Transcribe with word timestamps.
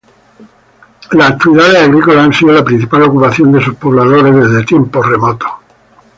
Las 1.11 1.29
actividades 1.33 1.75
agrícolas 1.77 2.25
han 2.25 2.33
sido 2.33 2.53
la 2.53 2.63
principal 2.65 3.03
ocupación 3.03 3.51
de 3.51 3.61
sus 3.61 3.75
pobladores 3.75 4.33
desde 4.35 4.65
tiempos 4.65 5.05
remotos. 5.07 5.49